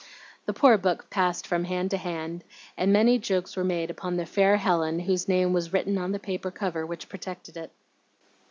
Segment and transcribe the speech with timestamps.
[0.47, 2.43] The poor book passed from hand to hand,
[2.75, 6.17] and many jokes were made upon the 'fair Helen' whose name was written on the
[6.17, 7.69] paper cover which projected it.